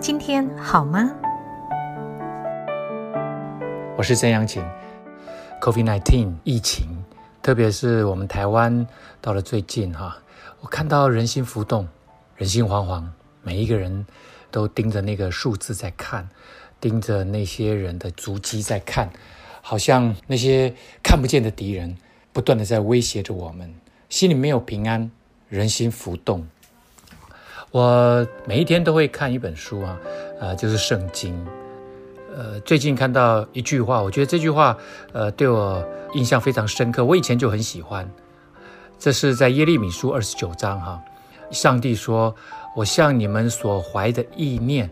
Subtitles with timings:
[0.00, 1.14] 今天好吗？
[3.96, 4.64] 我是曾阳晴。
[5.60, 6.86] COVID-19 疫情，
[7.42, 8.86] 特别是我们台湾
[9.20, 10.16] 到了最近哈，
[10.60, 11.86] 我看到人心浮动，
[12.36, 13.04] 人心惶惶，
[13.42, 14.06] 每一个人
[14.50, 16.28] 都盯着那个数字在看，
[16.80, 19.10] 盯着那些人的足迹在看，
[19.60, 21.96] 好像那些看不见的敌人
[22.32, 23.72] 不断的在威胁着我们，
[24.08, 25.10] 心里没有平安，
[25.48, 26.46] 人心浮动。
[27.72, 29.98] 我每一天都会看一本书啊，
[30.38, 31.34] 呃，就是圣经。
[32.36, 34.76] 呃，最近看到一句话，我觉得这句话，
[35.12, 35.82] 呃，对我
[36.12, 37.02] 印象非常深刻。
[37.02, 38.08] 我以前就很喜欢。
[38.98, 41.02] 这是在耶利米书二十九章哈，
[41.50, 42.34] 上帝说
[42.76, 44.90] ：“我向你们所怀的意念，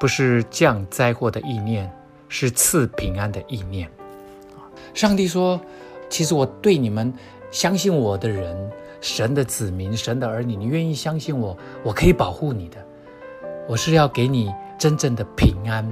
[0.00, 1.92] 不是降灾祸的意念，
[2.30, 3.86] 是赐平安的意念。”
[4.94, 5.60] 上帝说
[6.08, 7.12] ：“其实我对你们
[7.50, 8.56] 相信我的人。”
[9.04, 11.54] 神的子民，神的儿女，你愿意相信我？
[11.82, 12.78] 我可以保护你的。
[13.68, 15.86] 我是要给你真正的平安，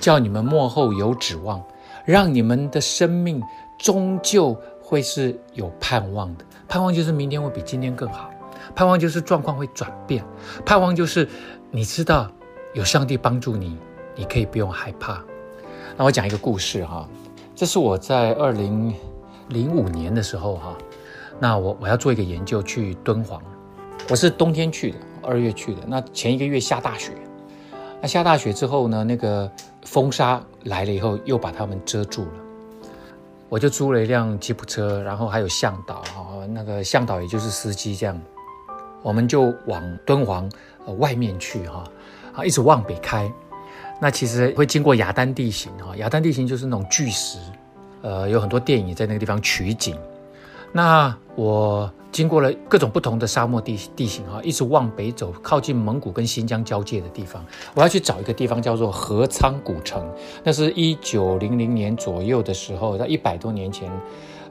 [0.00, 1.62] 叫你们幕后有指望，
[2.04, 3.40] 让你们的生命
[3.78, 6.44] 终究会是有盼望的。
[6.66, 8.28] 盼望就是明天会比今天更好，
[8.74, 10.24] 盼望就是状况会转变，
[10.66, 11.28] 盼望就是
[11.70, 12.28] 你知道
[12.74, 13.78] 有上帝帮助你，
[14.16, 15.22] 你可以不用害怕。
[15.96, 17.08] 那我讲一个故事哈，
[17.54, 18.92] 这是我在二零
[19.50, 20.76] 零五年的时候哈。
[21.42, 23.42] 那我我要做一个研究去敦煌，
[24.10, 25.80] 我是冬天去的，二月去的。
[25.86, 27.12] 那前一个月下大雪，
[28.02, 29.50] 那下大雪之后呢，那个
[29.86, 32.32] 风沙来了以后，又把他们遮住了。
[33.48, 38.20] 我就租了一辆吉普车，然后还有向导哈，那个向导也就是司机这样，
[39.02, 40.46] 我们就往敦煌
[40.84, 41.84] 呃外面去哈，
[42.34, 43.32] 啊一直往北开。
[43.98, 47.38] 那其实会经过雅丹地形哈，雅丹地形就是那种巨石，
[48.02, 49.96] 呃有很多电影在那个地方取景。
[50.72, 60.04] 那我经过了各种不同的沙漠地地形啊，一直往北走，靠近蒙古跟新疆交界的地方，我要去找一个地方叫做和仓古城。
[60.42, 63.90] 那是一九零零年左右的时候，在一百多年前，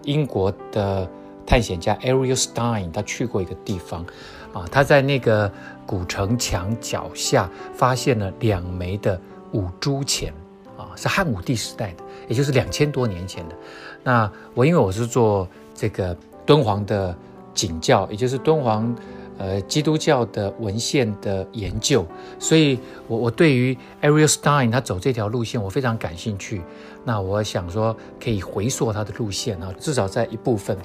[0.03, 1.07] 英国的
[1.45, 4.05] 探险家 Ariel Stein 他去过一个地方，
[4.53, 5.51] 啊，他在那个
[5.85, 9.19] 古城墙脚下发现了两枚的
[9.51, 10.33] 五铢钱，
[10.77, 13.55] 啊，是汉武帝时代的，也就是两千多年前的。
[14.01, 15.45] 那我因为我是做
[15.79, 16.13] 这个
[16.45, 17.15] 敦煌的
[17.53, 18.93] 景教，也就是敦煌，
[19.37, 22.05] 呃，基督教的文献的研究，
[22.37, 26.61] 所以我我对于 Ariel Stein 他走这条路线我非常感兴趣。
[27.05, 30.77] 那我想说可以回溯他的路线啊，至少在一部分。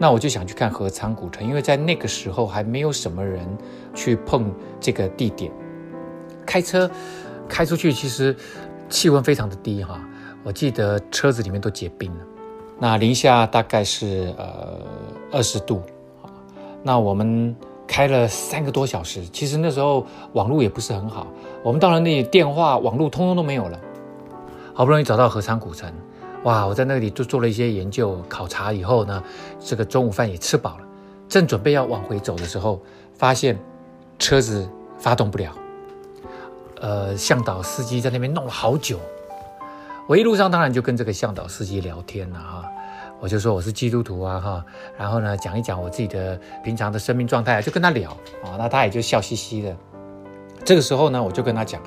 [0.00, 3.46] 那我就想去看和仓古城，因为在那个时候还没有什么人
[3.94, 5.52] 去碰这个地点。
[6.44, 6.90] 开车
[7.48, 8.34] 开出去，其实
[8.88, 10.00] 气温非常的低哈，
[10.42, 12.24] 我记得车子里面都结冰了。
[12.78, 14.78] 那零下大概是呃
[15.32, 15.82] 二十度，
[16.82, 17.54] 那我们
[17.86, 21.26] 开了三个多小时，其实那时候网络也不是很好，
[21.62, 23.80] 我们到了那里电话网络通通都没有了，
[24.72, 25.92] 好不容易找到和昌古城，
[26.44, 26.64] 哇！
[26.66, 29.22] 我在那里就做了一些研究考察以后呢，
[29.58, 30.84] 这个中午饭也吃饱了，
[31.28, 32.80] 正准备要往回走的时候，
[33.14, 33.58] 发现
[34.20, 34.68] 车子
[34.98, 35.52] 发动不了，
[36.80, 39.00] 呃，向导司机在那边弄了好久。
[40.08, 42.64] 我一路上当然就跟这个向导司机聊天了哈，
[43.20, 44.64] 我就说我是基督徒啊哈，
[44.96, 49.76] 然后呢讲一讲我自己的平常的生命状态，就跟他聊啊，那他也就笑嘻嘻的。
[50.64, 51.78] 这个时候呢，我就跟他讲，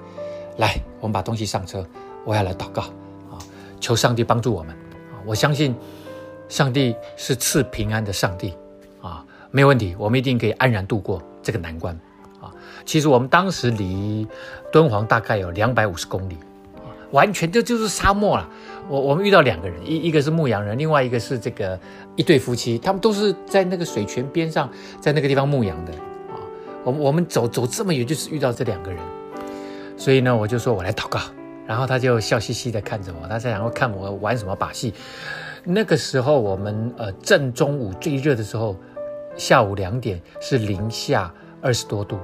[0.58, 1.84] 来，我们把东西上车，
[2.24, 2.84] 我要来祷告
[3.32, 3.42] 啊，
[3.80, 4.76] 求上帝帮助我们
[5.12, 5.76] 啊，我相信
[6.48, 8.54] 上帝是赐平安的上帝
[9.02, 12.00] 啊，没有问题，我们一定可以安然度过这个难关
[12.40, 12.54] 啊。
[12.86, 14.28] 其实我们当时离
[14.72, 16.38] 敦煌大概有两百五十公里。
[17.12, 18.50] 完全就就是沙漠了。
[18.90, 21.80] 我我们遇到两个人，一一个是牧羊人，另外一个是这个
[22.16, 25.94] 一对夫妻，他们都是在那个水泉边上，在那个地方牧羊的
[26.30, 26.36] 啊。
[26.84, 29.00] 我我们走走这么远，就是遇到这两个人，
[29.96, 31.20] 所以呢，我就说我来祷告，
[31.68, 34.94] 然后他就笑嘻嘻的看着我，他在然后看我玩什么把戏。
[35.64, 38.76] 那个时候我们呃正中午最热的时候，
[39.38, 42.18] 下午两点是零下二十多度。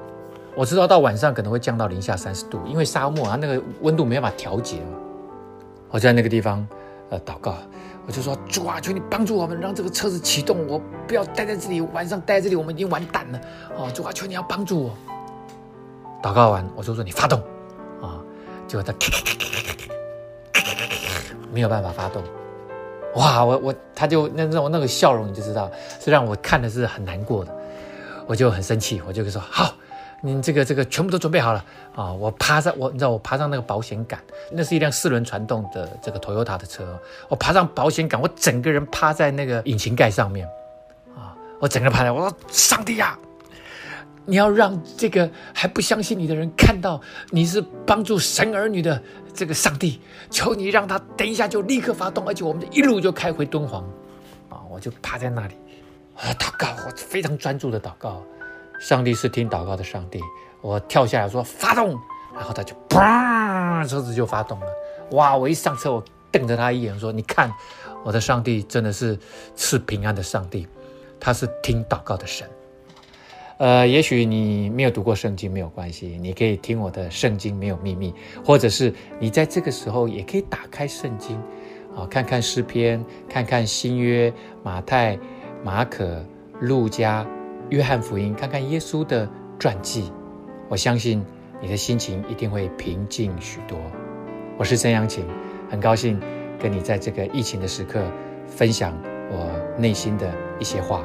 [0.58, 4.98] 我知道到晚上可能会降到零下三十度，因为沙漠啊，那个温度没办法调节嘛。
[5.92, 6.68] 我在那个地方，
[7.12, 7.56] 呃，祷告，
[8.08, 13.40] 我就说主啊，求你帮助我们，让这个车子启动，我不要待在这里，晚上待在这里，我们已经完蛋了。
[13.78, 14.98] 哦，主啊，求你要帮助我。
[16.24, 17.40] 祷告完，我就说你发动，
[18.02, 18.18] 啊，
[18.68, 18.92] 结果他
[21.54, 22.24] 没有办法发动。
[23.14, 27.56] 哇，我我他就那那种那个笑容，你就知道是让我看的是很难过的，
[28.26, 29.72] 我就很生气，我就说好。
[30.22, 31.64] 你这个这个全部都准备好了
[31.96, 32.12] 啊！
[32.12, 34.20] 我爬上我，你知道我爬上那个保险杆，
[34.52, 37.00] 那是一辆四轮传动的这个 Toyota 的车。
[37.30, 40.48] 我爬上保险杆，我整个人趴在那个引擎盖上面
[41.16, 41.38] 啊！
[41.60, 43.18] 我整个趴在，我说上帝呀！
[44.26, 47.00] 你要让这个还不相信你的人看到
[47.30, 49.02] 你是帮助神儿女的
[49.34, 50.02] 这个上帝。
[50.30, 53.82] 求你让他等一下就立刻发动，而且我们一路就开回敦煌。
[54.50, 55.54] 啊，我就趴在那里
[56.16, 58.22] 啊祷告，我非常专注的祷告。
[58.80, 60.22] 上帝是听祷告的上帝。
[60.62, 61.90] 我跳下来说发动，
[62.34, 64.66] 然后他就砰，车子就发动了。
[65.12, 65.38] 哇！
[65.38, 67.52] 我一上车，我瞪着他一眼说：“你看，
[68.04, 69.18] 我的上帝真的是
[69.56, 70.68] 赐平安的上帝，
[71.20, 72.50] 他是听祷告的神。”
[73.60, 78.14] 呃，也许你没有读过圣经没有关系，你可以听我的圣经没有秘密，
[78.46, 81.36] 或者是你在这个时候也可以打开圣经，
[81.96, 84.32] 啊，看看诗篇，看看新约，
[84.64, 85.18] 马太、
[85.64, 86.24] 马可、
[86.60, 87.26] 路加、
[87.70, 89.30] 约翰福音，看看耶稣的
[89.60, 90.12] 传记。
[90.70, 91.24] 我相信
[91.62, 93.78] 你的心情一定会平静许多。
[94.58, 95.26] 我是曾阳晴，
[95.70, 96.20] 很高兴
[96.60, 98.02] 跟你在这个疫情的时刻
[98.48, 98.94] 分享
[99.30, 101.04] 我内心的一些话。